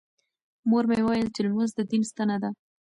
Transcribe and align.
مور 0.69 0.83
مې 0.89 0.99
وویل 1.03 1.29
چې 1.35 1.41
لمونځ 1.45 1.71
د 1.75 1.79
دین 1.91 2.01
ستنه 2.11 2.35
ده. 2.43 2.49